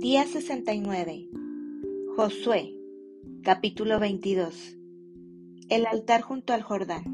[0.00, 1.28] Día 69.
[2.16, 2.74] Josué,
[3.42, 4.78] capítulo 22.
[5.68, 7.04] El altar junto al Jordán.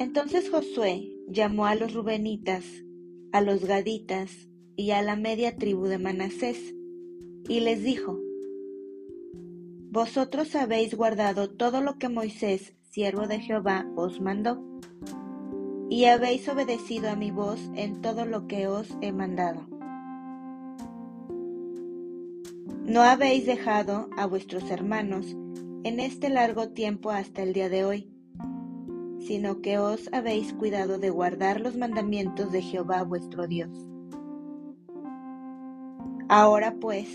[0.00, 2.64] Entonces Josué llamó a los rubenitas,
[3.30, 4.32] a los gaditas
[4.74, 6.74] y a la media tribu de Manasés,
[7.48, 8.18] y les dijo,
[9.92, 14.60] Vosotros habéis guardado todo lo que Moisés, siervo de Jehová, os mandó,
[15.88, 19.79] y habéis obedecido a mi voz en todo lo que os he mandado.
[22.90, 25.36] No habéis dejado a vuestros hermanos
[25.84, 28.10] en este largo tiempo hasta el día de hoy,
[29.20, 33.70] sino que os habéis cuidado de guardar los mandamientos de Jehová vuestro Dios.
[36.28, 37.06] Ahora pues,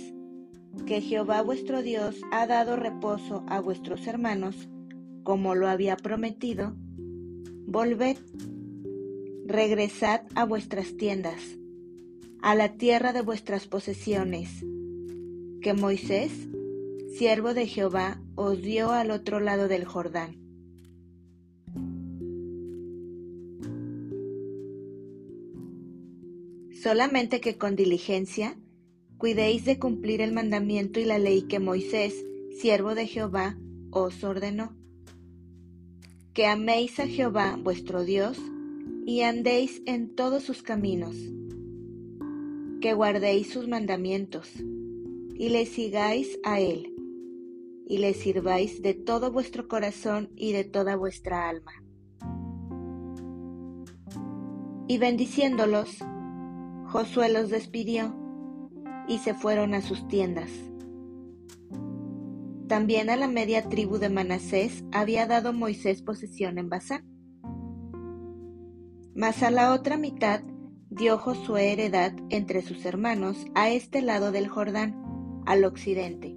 [0.86, 4.70] que Jehová vuestro Dios ha dado reposo a vuestros hermanos,
[5.24, 6.74] como lo había prometido,
[7.68, 8.16] volved,
[9.46, 11.42] regresad a vuestras tiendas,
[12.42, 14.64] a la tierra de vuestras posesiones,
[15.62, 16.32] que Moisés,
[17.18, 20.38] siervo de Jehová, os dio al otro lado del Jordán.
[26.72, 28.58] Solamente que con diligencia
[29.18, 32.26] cuidéis de cumplir el mandamiento y la ley que Moisés,
[32.60, 33.58] siervo de Jehová,
[33.90, 34.76] os ordenó.
[36.34, 38.38] Que améis a Jehová vuestro Dios
[39.06, 41.16] y andéis en todos sus caminos,
[42.82, 44.52] que guardéis sus mandamientos
[45.38, 46.96] y le sigáis a Él,
[47.86, 51.74] y le sirváis de todo vuestro corazón y de toda vuestra alma.
[54.88, 55.98] Y bendiciéndolos,
[56.88, 58.16] Josué los despidió,
[59.08, 60.52] y se fueron a sus tiendas.
[62.68, 67.04] También a la media tribu de Manasés había dado Moisés posesión en Basán.
[69.14, 70.42] Mas a la otra mitad
[70.90, 75.05] dio Josué heredad entre sus hermanos a este lado del Jordán,
[75.46, 76.36] al occidente.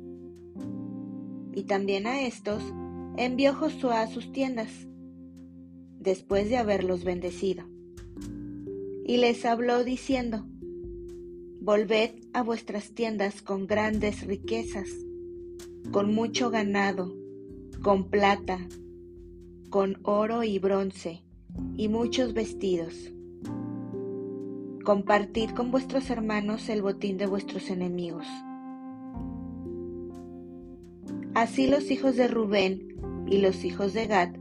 [1.55, 2.63] Y también a estos
[3.17, 4.71] envió Josué a sus tiendas,
[5.99, 7.65] después de haberlos bendecido.
[9.05, 10.47] Y les habló diciendo,
[11.61, 14.89] Volved a vuestras tiendas con grandes riquezas,
[15.91, 17.15] con mucho ganado,
[17.83, 18.69] con plata,
[19.69, 21.25] con oro y bronce,
[21.77, 23.13] y muchos vestidos.
[24.85, 28.27] Compartid con vuestros hermanos el botín de vuestros enemigos
[31.35, 32.97] Así los hijos de Rubén
[33.27, 34.35] y los hijos de Gad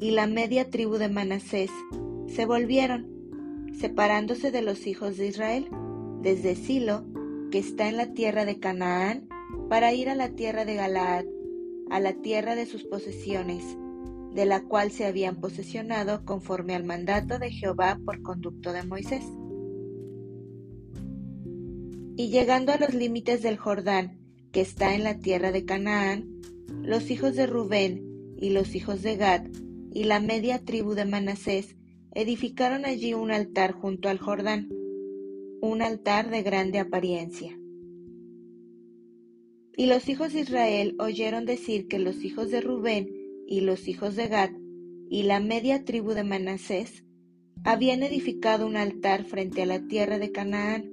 [0.00, 1.70] y la media tribu de Manasés
[2.26, 3.06] se volvieron,
[3.78, 5.68] separándose de los hijos de Israel,
[6.22, 7.04] desde Silo,
[7.50, 9.28] que está en la tierra de Canaán,
[9.68, 11.24] para ir a la tierra de Galaad,
[11.90, 13.62] a la tierra de sus posesiones,
[14.34, 19.24] de la cual se habían posesionado conforme al mandato de Jehová por conducto de Moisés.
[22.16, 24.19] Y llegando a los límites del Jordán,
[24.52, 26.40] que está en la tierra de Canaán,
[26.82, 29.46] los hijos de Rubén y los hijos de Gad
[29.92, 31.76] y la media tribu de Manasés
[32.14, 34.68] edificaron allí un altar junto al Jordán,
[35.60, 37.56] un altar de grande apariencia.
[39.76, 43.08] Y los hijos de Israel oyeron decir que los hijos de Rubén
[43.46, 44.50] y los hijos de Gad
[45.08, 47.04] y la media tribu de Manasés
[47.64, 50.92] habían edificado un altar frente a la tierra de Canaán,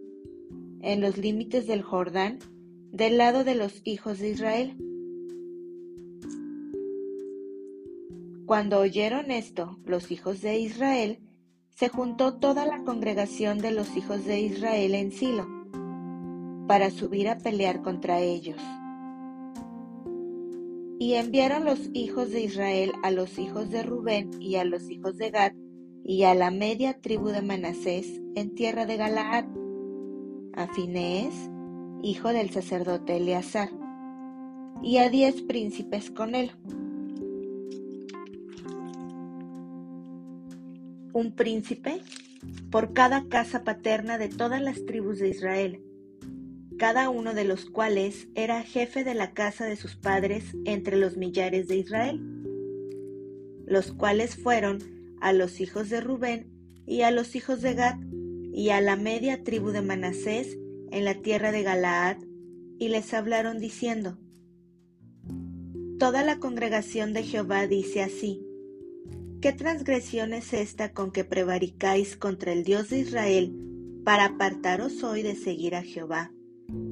[0.82, 2.40] en los límites del Jordán,
[2.98, 4.78] del lado de los hijos de Israel
[8.48, 11.20] Cuando oyeron esto los hijos de Israel,
[11.76, 15.46] se juntó toda la congregación de los hijos de Israel en Silo,
[16.66, 18.62] para subir a pelear contra ellos.
[20.98, 25.18] Y enviaron los hijos de Israel a los hijos de Rubén y a los hijos
[25.18, 25.52] de Gad
[26.06, 29.46] y a la media tribu de Manasés en tierra de Galaad,
[30.54, 31.34] a Finés,
[32.02, 33.70] hijo del sacerdote Eleazar,
[34.82, 36.52] y a diez príncipes con él.
[41.14, 42.02] Un príncipe
[42.70, 45.82] por cada casa paterna de todas las tribus de Israel,
[46.78, 51.18] cada uno de los cuales era jefe de la casa de sus padres entre los
[51.18, 52.22] millares de Israel,
[53.66, 54.78] los cuales fueron
[55.20, 56.52] a los hijos de Rubén
[56.86, 57.98] y a los hijos de Gad
[58.54, 60.58] y a la media tribu de Manasés
[60.92, 62.18] en la tierra de Galaad,
[62.80, 64.18] y les hablaron diciendo,
[66.00, 68.44] Toda la congregación de Jehová dice así,
[69.42, 73.56] ¿Qué transgresión es esta con que prevaricáis contra el Dios de Israel
[74.04, 76.32] para apartaros hoy de seguir a Jehová,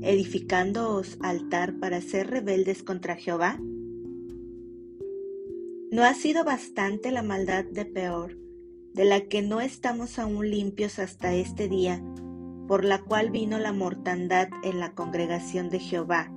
[0.02, 3.60] edificándoos altar para ser rebeldes contra Jehová?
[5.92, 8.38] ¿No ha sido bastante la maldad de peor,
[8.94, 12.04] de la que no estamos aún limpios hasta este día,
[12.68, 16.32] por la cual vino la mortandad en la congregación de Jehová,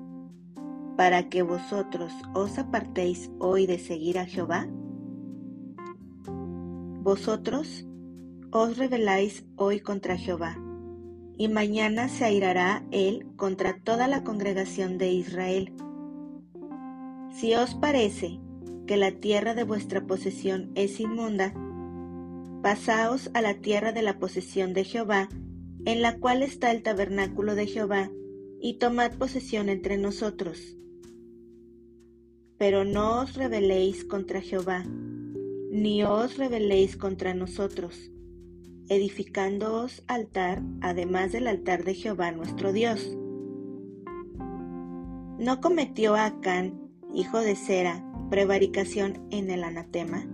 [0.96, 4.68] para que vosotros os apartéis hoy de seguir a Jehová?
[7.02, 7.86] Vosotros
[8.50, 10.58] os rebeláis hoy contra Jehová,
[11.36, 15.72] y mañana se airará él contra toda la congregación de Israel.
[17.30, 18.40] Si os parece
[18.86, 21.54] que la tierra de vuestra posesión es inmunda,
[22.62, 25.28] pasaos a la tierra de la posesión de Jehová,
[25.84, 28.10] en la cual está el tabernáculo de Jehová,
[28.60, 30.76] y tomad posesión entre nosotros.
[32.56, 34.84] Pero no os rebeléis contra Jehová,
[35.70, 38.10] ni os rebeléis contra nosotros,
[38.88, 43.16] edificándoos altar, además del altar de Jehová nuestro Dios.
[45.38, 50.26] ¿No cometió Acán, hijo de Sera, prevaricación en el anatema?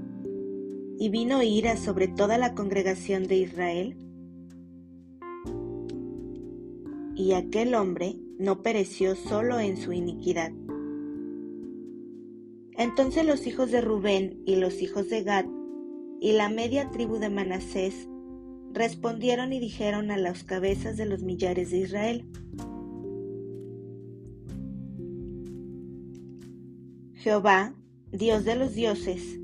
[0.99, 3.99] ¿Y vino ira sobre toda la congregación de Israel?
[7.16, 10.52] Y aquel hombre no pereció solo en su iniquidad.
[12.76, 15.46] Entonces los hijos de Rubén y los hijos de Gad
[16.20, 18.08] y la media tribu de Manasés
[18.72, 22.26] respondieron y dijeron a las cabezas de los millares de Israel,
[27.14, 27.75] Jehová,
[28.11, 29.38] Dios de los dioses,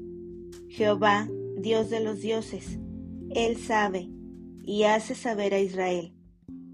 [0.69, 2.79] Jehová, Dios de los dioses,
[3.31, 4.11] Él sabe
[4.65, 6.13] y hace saber a Israel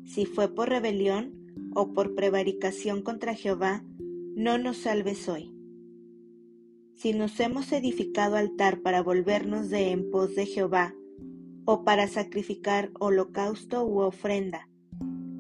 [0.07, 1.33] si fue por rebelión
[1.75, 3.85] o por prevaricación contra Jehová,
[4.35, 5.53] no nos salves hoy.
[6.95, 10.95] Si nos hemos edificado altar para volvernos de en pos de Jehová,
[11.67, 14.69] o para sacrificar holocausto u ofrenda,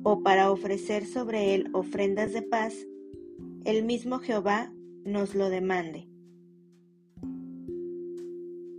[0.02, 2.74] o para ofrecer sobre él ofrendas de paz,
[3.64, 4.72] el mismo Jehová
[5.04, 6.08] nos lo demande.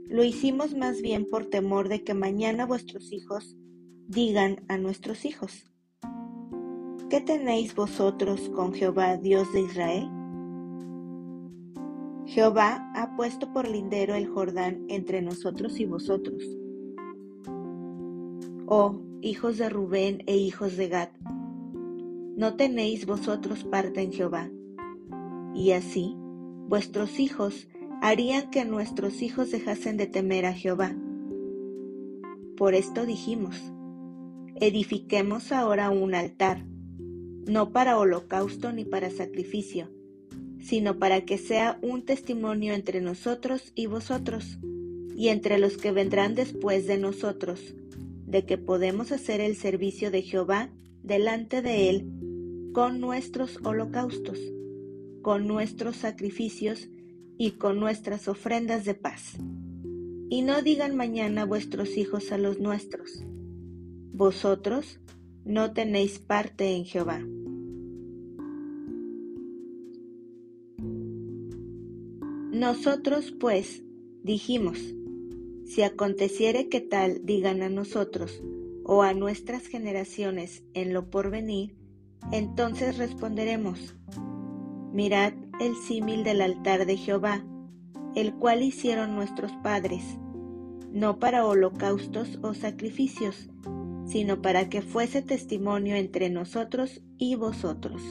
[0.09, 3.57] Lo hicimos más bien por temor de que mañana vuestros hijos
[4.07, 5.69] digan a nuestros hijos,
[7.09, 10.09] ¿Qué tenéis vosotros con Jehová, Dios de Israel?
[12.25, 16.43] Jehová ha puesto por lindero el Jordán entre nosotros y vosotros.
[18.65, 21.07] Oh, hijos de Rubén e hijos de Gad,
[22.35, 24.51] no tenéis vosotros parte en Jehová.
[25.55, 26.13] Y así,
[26.67, 27.69] vuestros hijos
[28.01, 30.93] harían que nuestros hijos dejasen de temer a Jehová.
[32.57, 33.55] Por esto dijimos,
[34.55, 36.65] edifiquemos ahora un altar
[37.47, 39.89] no para holocausto ni para sacrificio,
[40.59, 44.59] sino para que sea un testimonio entre nosotros y vosotros,
[45.15, 47.73] y entre los que vendrán después de nosotros,
[48.25, 50.69] de que podemos hacer el servicio de Jehová
[51.01, 52.05] delante de Él
[52.73, 54.39] con nuestros holocaustos,
[55.21, 56.89] con nuestros sacrificios
[57.37, 59.37] y con nuestras ofrendas de paz.
[60.29, 63.23] Y no digan mañana vuestros hijos a los nuestros,
[64.11, 64.99] vosotros
[65.45, 67.21] no tenéis parte en Jehová.
[72.57, 73.83] Nosotros, pues,
[74.23, 74.79] dijimos,
[75.67, 78.41] si aconteciere que tal digan a nosotros
[78.83, 81.75] o a nuestras generaciones en lo porvenir,
[82.31, 83.93] entonces responderemos,
[84.91, 87.45] mirad el símil del altar de Jehová,
[88.15, 90.03] el cual hicieron nuestros padres,
[90.91, 93.51] no para holocaustos o sacrificios,
[94.07, 98.01] sino para que fuese testimonio entre nosotros y vosotros.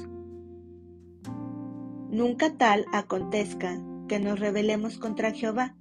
[2.12, 5.76] Nunca tal acontezca que nos rebelemos contra Jehová,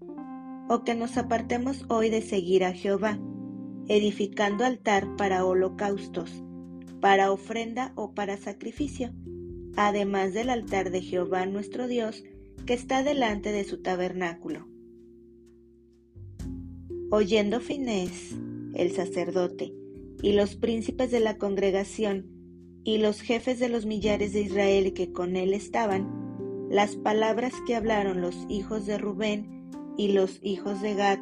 [0.67, 3.19] o que nos apartemos hoy de seguir a Jehová,
[3.87, 6.43] edificando altar para holocaustos,
[6.99, 9.13] para ofrenda o para sacrificio,
[9.75, 12.23] además del altar de Jehová nuestro Dios,
[12.65, 14.67] que está delante de su tabernáculo.
[17.11, 18.35] Oyendo Finés,
[18.73, 19.73] el sacerdote,
[20.21, 22.25] y los príncipes de la congregación,
[22.83, 26.24] y los jefes de los millares de Israel que con él estaban,
[26.75, 31.19] las palabras que hablaron los hijos de Rubén y los hijos de Gad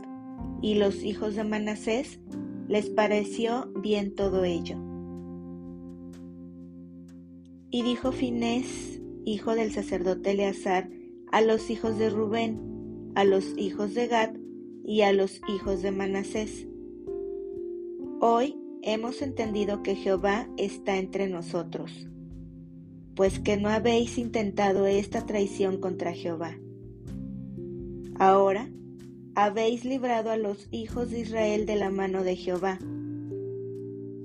[0.63, 2.19] y los hijos de Manasés,
[2.67, 4.77] les pareció bien todo ello.
[7.69, 10.89] Y dijo Finés, hijo del sacerdote Eleazar,
[11.31, 14.31] a los hijos de Rubén, a los hijos de Gad
[14.83, 16.65] y a los hijos de Manasés.
[18.19, 22.07] Hoy hemos entendido que Jehová está entre nosotros
[23.15, 26.57] pues que no habéis intentado esta traición contra Jehová.
[28.19, 28.69] Ahora
[29.35, 32.79] habéis librado a los hijos de Israel de la mano de Jehová.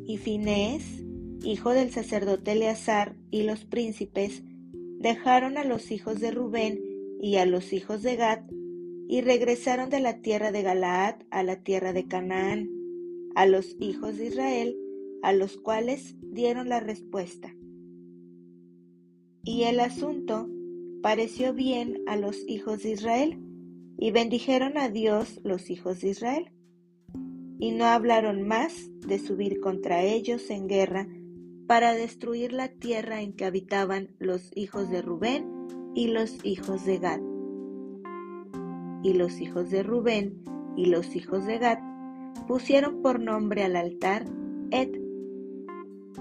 [0.07, 0.85] Y Finés,
[1.43, 4.43] hijo del sacerdote Eleazar, y los príncipes
[4.99, 6.81] dejaron a los hijos de Rubén
[7.21, 8.41] y a los hijos de Gad,
[9.09, 12.69] y regresaron de la tierra de Galaad a la tierra de Canaán,
[13.35, 14.77] a los hijos de Israel,
[15.23, 17.55] a los cuales dieron la respuesta.
[19.45, 20.49] Y el asunto
[21.03, 23.39] pareció bien a los hijos de Israel,
[23.99, 26.53] y bendijeron a Dios los hijos de Israel.
[27.59, 31.09] Y no hablaron más de subir contra ellos en guerra
[31.67, 35.51] para destruir la tierra en que habitaban los hijos de Rubén
[35.95, 37.21] y los hijos de Gad.
[39.03, 40.43] Y los hijos de Rubén
[40.77, 41.79] y los hijos de Gad
[42.47, 44.25] pusieron por nombre al altar
[44.71, 44.91] Ed,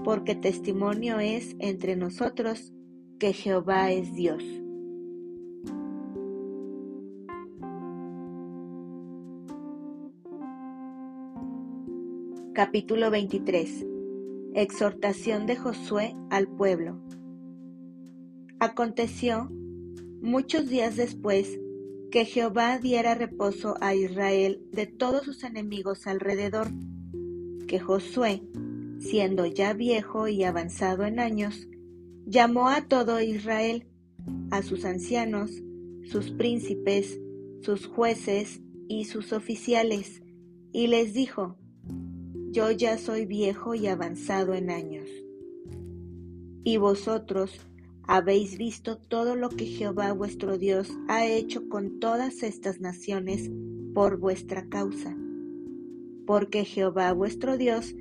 [0.04, 2.72] porque testimonio es entre nosotros
[3.18, 4.44] que Jehová es Dios.
[12.54, 13.86] Capítulo 23
[14.54, 17.00] Exhortación de Josué al pueblo.
[18.60, 19.48] Aconteció,
[20.20, 21.60] muchos días después,
[22.10, 26.68] que Jehová diera reposo a Israel de todos sus enemigos alrededor,
[27.66, 28.42] que Josué,
[28.98, 31.68] siendo ya viejo y avanzado en años,
[32.28, 33.86] llamó a todo Israel,
[34.50, 35.50] a sus ancianos,
[36.04, 37.18] sus príncipes,
[37.62, 40.22] sus jueces y sus oficiales,
[40.70, 41.56] y les dijo,
[42.50, 45.08] Yo ya soy viejo y avanzado en años.
[46.64, 47.60] Y vosotros
[48.02, 53.50] habéis visto todo lo que Jehová vuestro Dios ha hecho con todas estas naciones
[53.94, 55.16] por vuestra causa.
[56.26, 57.94] Porque Jehová vuestro Dios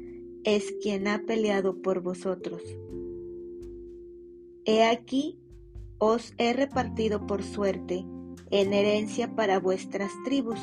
[0.43, 2.61] es quien ha peleado por vosotros.
[4.69, 5.39] He aquí,
[5.97, 8.05] os he repartido por suerte,
[8.51, 10.59] en herencia para vuestras tribus,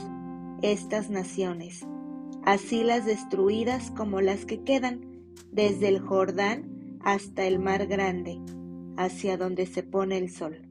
[0.61, 1.87] estas naciones,
[2.45, 5.01] así las destruidas como las que quedan,
[5.51, 8.43] desde el Jordán hasta el mar grande
[8.99, 10.69] hacia donde se pone el sol.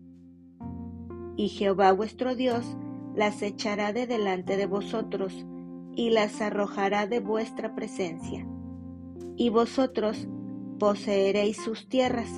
[1.35, 2.77] Y Jehová vuestro Dios
[3.15, 5.43] las echará de delante de vosotros
[5.95, 8.47] y las arrojará de vuestra presencia.
[9.35, 10.27] Y vosotros
[10.77, 12.29] poseeréis sus tierras,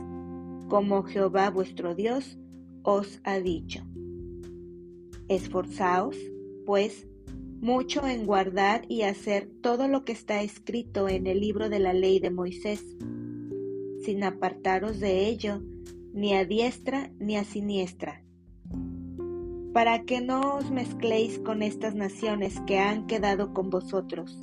[0.67, 2.37] como Jehová vuestro Dios
[2.83, 3.83] os ha dicho.
[5.27, 6.17] Esforzaos,
[6.65, 7.07] pues,
[7.61, 11.93] mucho en guardar y hacer todo lo que está escrito en el libro de la
[11.93, 12.83] ley de Moisés,
[14.03, 15.61] sin apartaros de ello,
[16.13, 18.23] ni a diestra ni a siniestra,
[19.73, 24.39] para que no os mezcléis con estas naciones que han quedado con vosotros,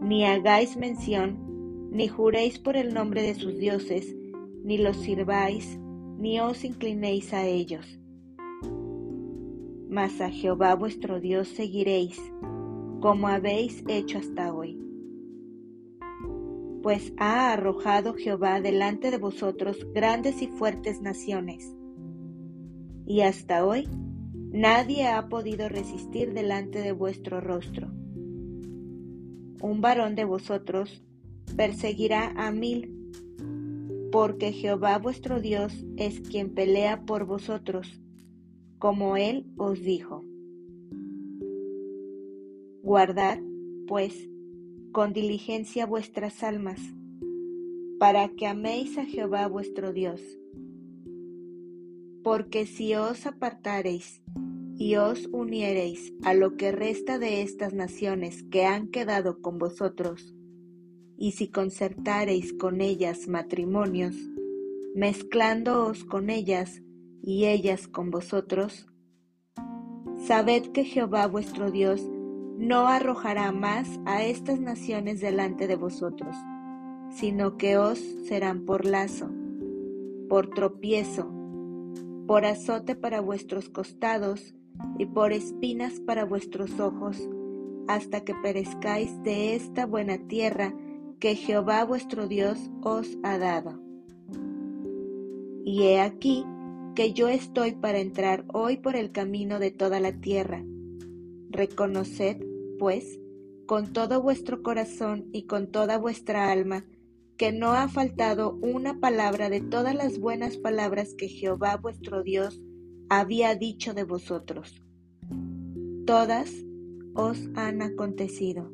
[0.00, 4.16] ni hagáis mención, ni juréis por el nombre de sus dioses,
[4.64, 5.78] ni los sirváis,
[6.18, 7.98] ni os inclinéis a ellos.
[9.88, 12.20] Mas a Jehová vuestro Dios seguiréis,
[13.00, 14.82] como habéis hecho hasta hoy
[16.82, 21.72] pues ha arrojado Jehová delante de vosotros grandes y fuertes naciones.
[23.06, 23.88] Y hasta hoy
[24.50, 27.88] nadie ha podido resistir delante de vuestro rostro.
[29.60, 31.04] Un varón de vosotros
[31.56, 33.01] perseguirá a mil,
[34.12, 37.98] porque Jehová vuestro Dios es quien pelea por vosotros,
[38.78, 40.22] como él os dijo.
[42.82, 43.38] Guardad,
[43.88, 44.28] pues,
[44.92, 46.78] con diligencia vuestras almas,
[47.98, 50.20] para que améis a Jehová vuestro Dios.
[52.22, 54.22] Porque si os apartareis
[54.76, 60.34] y os uniereis a lo que resta de estas naciones que han quedado con vosotros,
[61.22, 64.16] y si concertareis con ellas matrimonios,
[64.96, 66.82] mezclándoos con ellas
[67.22, 68.88] y ellas con vosotros,
[70.26, 72.04] sabed que Jehová vuestro Dios
[72.58, 76.34] no arrojará más a estas naciones delante de vosotros,
[77.10, 79.30] sino que os serán por lazo,
[80.28, 81.32] por tropiezo,
[82.26, 84.56] por azote para vuestros costados
[84.98, 87.16] y por espinas para vuestros ojos,
[87.86, 90.74] hasta que perezcáis de esta buena tierra
[91.22, 93.80] que Jehová vuestro Dios os ha dado.
[95.64, 96.44] Y he aquí
[96.96, 100.64] que yo estoy para entrar hoy por el camino de toda la tierra.
[101.48, 102.44] Reconoced
[102.76, 103.20] pues,
[103.66, 106.86] con todo vuestro corazón y con toda vuestra alma,
[107.36, 112.60] que no ha faltado una palabra de todas las buenas palabras que Jehová vuestro Dios
[113.08, 114.82] había dicho de vosotros.
[116.04, 116.50] Todas
[117.14, 118.72] os han acontecido,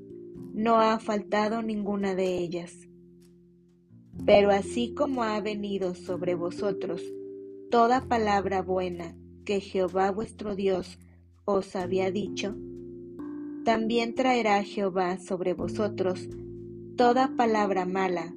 [0.58, 2.88] no ha faltado ninguna de ellas.
[4.26, 7.00] Pero así como ha venido sobre vosotros
[7.70, 10.98] toda palabra buena que Jehová vuestro Dios
[11.44, 12.56] os había dicho,
[13.64, 16.28] también traerá Jehová sobre vosotros
[16.96, 18.34] toda palabra mala,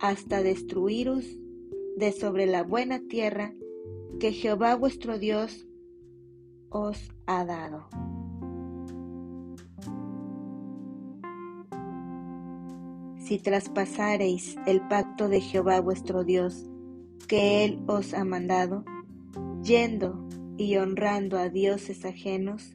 [0.00, 1.24] hasta destruiros
[1.96, 3.54] de sobre la buena tierra
[4.20, 5.66] que Jehová vuestro Dios
[6.68, 7.88] os ha dado.
[13.28, 16.64] Si traspasareis el pacto de Jehová vuestro Dios,
[17.26, 18.86] que Él os ha mandado,
[19.62, 22.74] yendo y honrando a dioses ajenos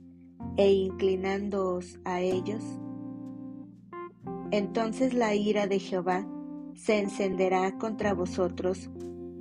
[0.55, 2.63] e inclinándoos a ellos,
[4.51, 6.27] entonces la ira de Jehová
[6.75, 8.91] se encenderá contra vosotros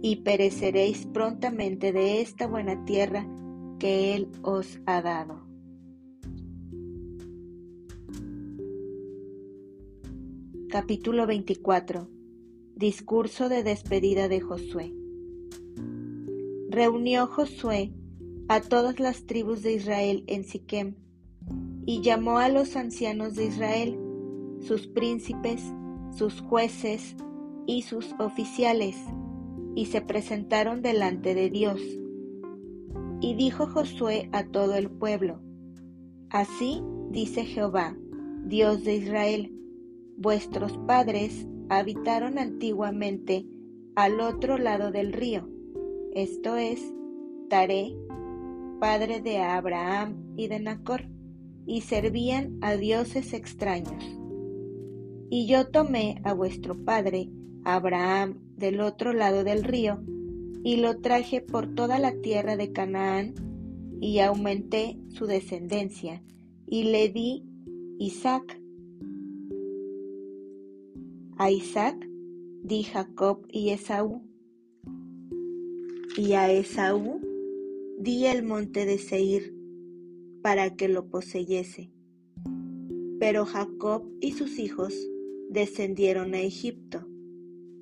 [0.00, 3.26] y pereceréis prontamente de esta buena tierra
[3.78, 5.51] que Él os ha dado.
[10.72, 12.08] Capítulo 24
[12.76, 14.94] Discurso de despedida de Josué
[16.70, 17.92] Reunió Josué
[18.48, 20.94] a todas las tribus de Israel en Siquem
[21.84, 23.98] y llamó a los ancianos de Israel,
[24.60, 25.62] sus príncipes,
[26.16, 27.16] sus jueces
[27.66, 28.96] y sus oficiales,
[29.74, 31.82] y se presentaron delante de Dios.
[33.20, 35.38] Y dijo Josué a todo el pueblo,
[36.30, 37.94] Así dice Jehová,
[38.46, 39.51] Dios de Israel,
[40.22, 43.44] vuestros padres habitaron antiguamente
[43.96, 45.48] al otro lado del río,
[46.14, 46.80] esto es,
[47.50, 47.94] Taré,
[48.80, 51.08] padre de Abraham y de Nacor,
[51.66, 54.04] y servían a dioses extraños.
[55.28, 57.28] Y yo tomé a vuestro padre,
[57.64, 60.02] Abraham, del otro lado del río,
[60.64, 63.34] y lo traje por toda la tierra de Canaán,
[64.00, 66.22] y aumenté su descendencia,
[66.66, 67.44] y le di
[67.98, 68.61] Isaac.
[71.42, 71.96] A Isaac
[72.62, 74.22] di Jacob y Esaú,
[76.16, 77.20] y a Esaú
[77.98, 79.52] di el monte de Seir,
[80.40, 81.90] para que lo poseyese.
[83.18, 84.94] Pero Jacob y sus hijos
[85.50, 87.08] descendieron a Egipto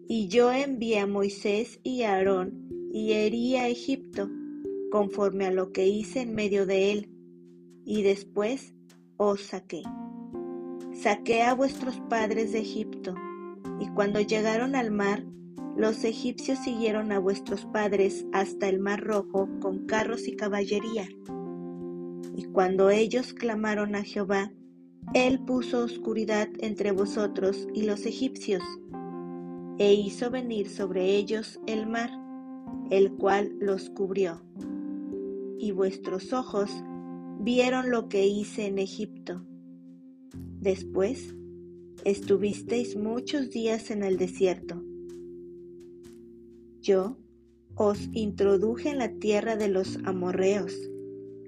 [0.09, 4.31] y yo envié a Moisés y a Aarón y herí a Egipto,
[4.91, 7.11] conforme a lo que hice en medio de él,
[7.85, 8.73] y después
[9.19, 9.83] os saqué.
[10.95, 13.15] Saqué a vuestros padres de Egipto,
[13.81, 15.25] y cuando llegaron al mar,
[15.77, 21.09] los egipcios siguieron a vuestros padres hasta el mar rojo con carros y caballería.
[22.37, 24.53] Y cuando ellos clamaron a Jehová,
[25.15, 28.63] él puso oscuridad entre vosotros y los egipcios,
[29.79, 32.11] e hizo venir sobre ellos el mar,
[32.91, 34.43] el cual los cubrió.
[35.59, 36.71] Y vuestros ojos
[37.41, 39.43] vieron lo que hice en Egipto.
[40.61, 41.35] Después
[42.05, 44.83] estuvisteis muchos días en el desierto.
[46.81, 47.19] Yo
[47.75, 50.75] os introduje en la tierra de los amorreos,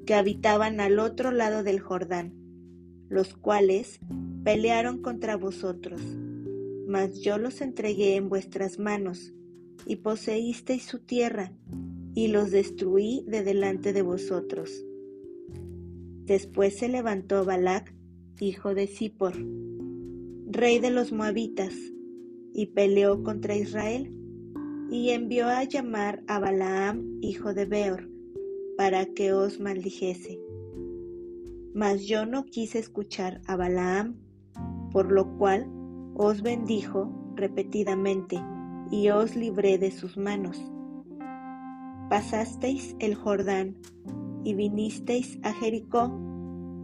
[0.07, 2.35] que habitaban al otro lado del Jordán,
[3.09, 4.01] los cuales
[4.45, 6.01] pelearon contra vosotros
[6.93, 9.33] mas yo los entregué en vuestras manos,
[9.87, 11.53] y poseísteis su tierra,
[12.15, 14.85] y los destruí de delante de vosotros.
[16.27, 17.95] Después se levantó Balac,
[18.41, 19.35] hijo de Zippor,
[20.53, 21.75] rey de los moabitas,
[22.55, 24.13] y peleó contra Israel,
[24.91, 28.11] y envió a llamar a Balaam, hijo de Beor,
[28.77, 30.39] para que os maldijese.
[31.75, 34.17] Mas yo no quise escuchar a Balaam,
[34.91, 35.71] por lo cual
[36.15, 38.39] os bendijo repetidamente
[38.91, 40.61] y os libré de sus manos.
[42.11, 43.79] Pasasteis el Jordán
[44.45, 46.13] y vinisteis a Jericó,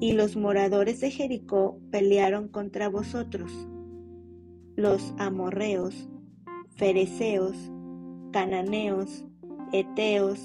[0.00, 3.52] y los moradores de Jericó pelearon contra vosotros.
[4.76, 6.08] Los amorreos,
[6.76, 7.56] fereceos,
[8.32, 9.24] cananeos,
[9.72, 10.40] eteos,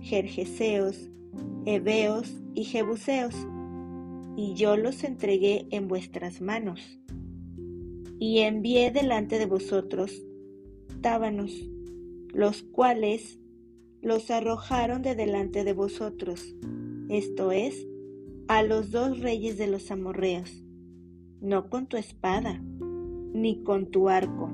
[0.00, 1.10] jerjeseos,
[1.66, 3.34] heveos y jebuseos,
[4.36, 6.98] y yo los entregué en vuestras manos
[8.20, 10.22] y envié delante de vosotros
[11.00, 11.52] tábanos,
[12.32, 13.38] los cuales
[14.00, 16.54] los arrojaron de delante de vosotros,
[17.08, 17.86] esto es,
[18.48, 20.64] a los dos reyes de los amorreos,
[21.42, 22.62] no con tu espada,
[23.34, 24.50] ni con tu arco.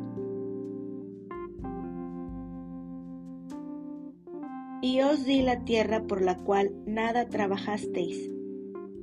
[4.83, 8.31] Y os di la tierra por la cual nada trabajasteis,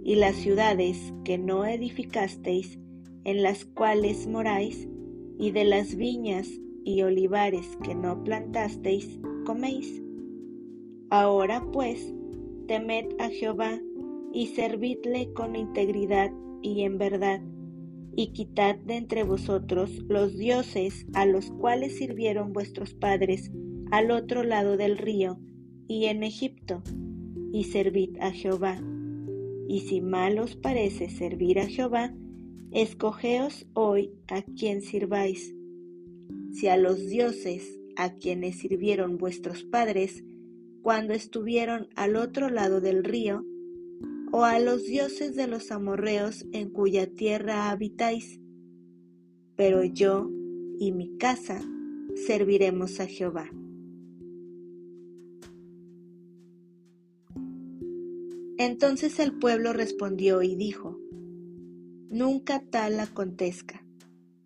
[0.04, 2.78] y las ciudades que no edificasteis,
[3.24, 4.90] en las cuales moráis,
[5.40, 6.50] y de las viñas
[6.84, 10.04] y olivares que no plantasteis, coméis.
[11.10, 12.14] Ahora pues,
[12.68, 13.80] temed a Jehová,
[14.34, 17.42] y servidle con integridad y en verdad,
[18.16, 23.52] y quitad de entre vosotros los dioses a los cuales sirvieron vuestros padres
[23.92, 25.40] al otro lado del río
[25.88, 26.84] y en Egipto,
[27.52, 28.82] y servid a Jehová.
[29.68, 32.14] Y si mal os parece servir a Jehová,
[32.72, 35.54] Escogeos hoy a quien sirváis,
[36.54, 40.24] si a los dioses a quienes sirvieron vuestros padres
[40.82, 43.46] cuando estuvieron al otro lado del río,
[44.32, 48.40] o a los dioses de los amorreos en cuya tierra habitáis.
[49.56, 50.28] pero yo
[50.80, 51.62] y mi casa
[52.16, 53.48] serviremos a Jehová.
[58.58, 61.00] Entonces el pueblo respondió y dijo,
[62.10, 63.86] Nunca tal acontezca,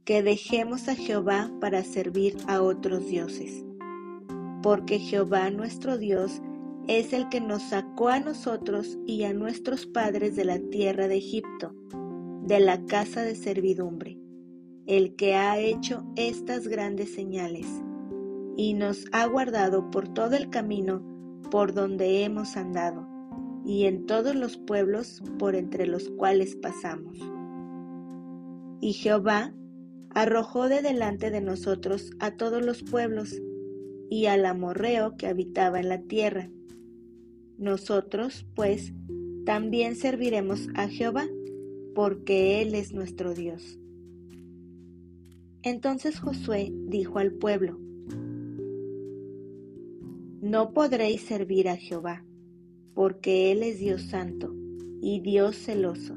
[0.03, 3.65] que dejemos a Jehová para servir a otros dioses,
[4.61, 6.41] porque Jehová nuestro Dios
[6.87, 11.17] es el que nos sacó a nosotros y a nuestros padres de la tierra de
[11.17, 11.73] Egipto,
[12.43, 14.19] de la casa de servidumbre,
[14.85, 17.67] el que ha hecho estas grandes señales,
[18.55, 21.03] y nos ha guardado por todo el camino
[21.49, 23.07] por donde hemos andado
[23.65, 27.17] y en todos los pueblos por entre los cuales pasamos.
[28.79, 29.53] Y Jehová
[30.11, 33.41] arrojó de delante de nosotros a todos los pueblos
[34.09, 36.51] y al amorreo que habitaba en la tierra.
[37.57, 38.93] Nosotros, pues,
[39.45, 41.25] también serviremos a Jehová,
[41.93, 43.79] porque Él es nuestro Dios.
[45.63, 47.79] Entonces Josué dijo al pueblo,
[50.41, 52.23] No podréis servir a Jehová
[52.95, 54.55] porque Él es Dios santo
[55.01, 56.15] y Dios celoso.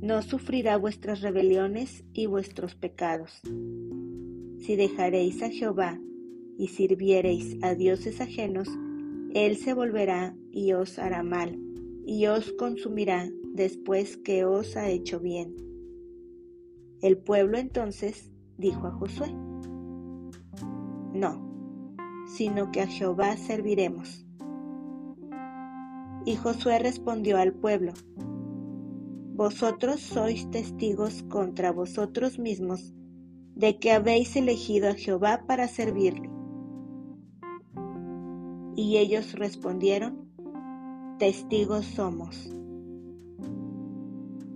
[0.00, 3.40] No sufrirá vuestras rebeliones y vuestros pecados.
[4.58, 6.00] Si dejaréis a Jehová
[6.56, 8.68] y sirviereis a dioses ajenos,
[9.34, 11.58] Él se volverá y os hará mal,
[12.06, 15.54] y os consumirá después que os ha hecho bien.
[17.02, 19.34] El pueblo entonces dijo a Josué,
[21.12, 24.24] No, sino que a Jehová serviremos
[26.24, 27.92] y Josué respondió al pueblo,
[29.36, 32.94] Vosotros sois testigos contra vosotros mismos
[33.56, 36.30] de que habéis elegido a Jehová para servirle.
[38.76, 40.30] Y ellos respondieron,
[41.18, 42.50] Testigos somos.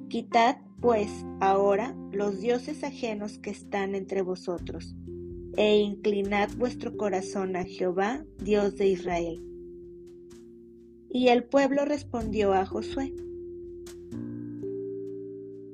[0.08, 1.08] Quitad, pues,
[1.40, 4.96] ahora los dioses ajenos que están entre vosotros,
[5.56, 9.48] e inclinad vuestro corazón a Jehová, Dios de Israel
[11.10, 13.14] y el pueblo respondió a Josué,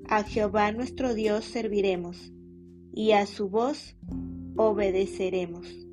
[0.06, 2.32] A Jehová nuestro Dios serviremos,
[2.92, 3.96] y a su voz
[4.56, 5.83] obedeceremos.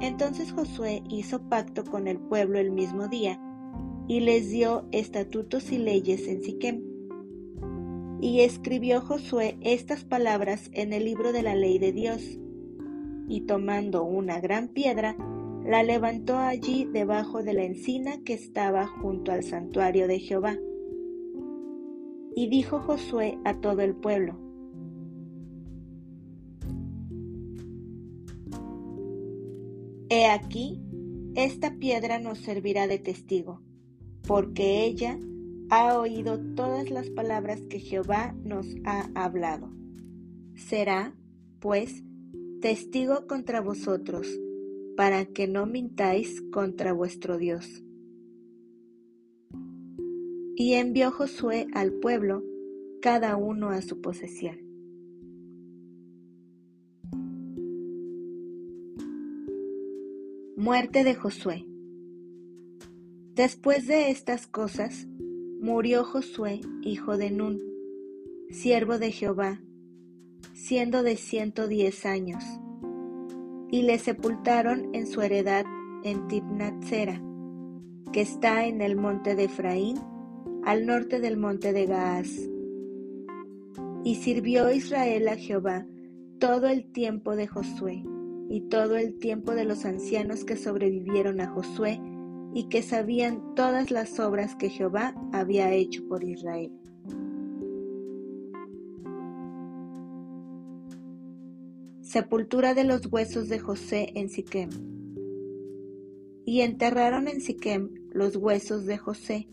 [0.00, 3.40] Entonces Josué hizo pacto con el pueblo el mismo día,
[4.08, 6.82] y les dio estatutos y leyes en Siquem.
[8.20, 12.38] Y escribió Josué estas palabras en el libro de la ley de Dios,
[13.28, 15.16] y tomando una gran piedra,
[15.64, 20.56] la levantó allí debajo de la encina que estaba junto al santuario de Jehová.
[22.34, 24.38] Y dijo Josué a todo el pueblo,
[30.12, 30.82] He aquí,
[31.36, 33.62] esta piedra nos servirá de testigo,
[34.26, 35.16] porque ella
[35.70, 39.70] ha oído todas las palabras que Jehová nos ha hablado.
[40.56, 41.16] Será,
[41.60, 42.02] pues,
[42.60, 44.26] testigo contra vosotros,
[44.96, 47.84] para que no mintáis contra vuestro Dios.
[50.56, 52.42] Y envió Josué al pueblo,
[53.00, 54.69] cada uno a su posesión.
[60.60, 61.64] Muerte de Josué.
[63.34, 65.08] Después de estas cosas,
[65.58, 67.58] murió Josué, hijo de Nun,
[68.50, 69.62] siervo de Jehová,
[70.52, 72.44] siendo de ciento diez años
[73.70, 75.64] y le sepultaron en su heredad
[76.04, 77.22] en Tibnatsera,
[78.12, 79.98] que está en el monte de Efraín,
[80.66, 82.50] al norte del monte de Gaas.
[84.04, 85.86] Y sirvió Israel a Jehová
[86.38, 88.04] todo el tiempo de Josué
[88.50, 92.00] y todo el tiempo de los ancianos que sobrevivieron a Josué
[92.52, 96.72] y que sabían todas las obras que Jehová había hecho por Israel.
[102.02, 104.70] Sepultura de los huesos de José en Siquem.
[106.44, 109.48] Y enterraron en Siquem los huesos de José,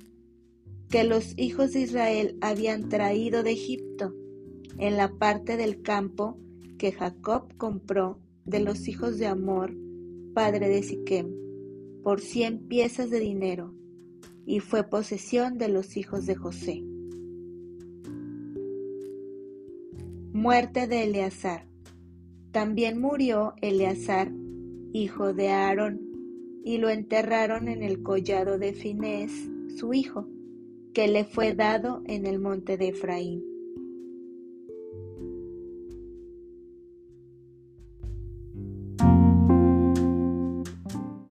[0.89, 4.15] que los hijos de Israel habían traído de Egipto,
[4.79, 6.39] en la parte del campo
[6.79, 9.75] que Jacob compró de los hijos de Amor,
[10.33, 11.33] padre de Siquem,
[12.01, 13.73] por cien piezas de dinero,
[14.45, 16.81] y fue posesión de los hijos de José.
[20.31, 21.67] Muerte de Eleazar.
[22.51, 24.31] También murió Eleazar,
[24.93, 25.99] hijo de Aarón,
[26.63, 29.31] y lo enterraron en el collado de Finés,
[29.75, 30.25] su hijo,
[30.93, 33.56] que le fue dado en el monte de Efraín.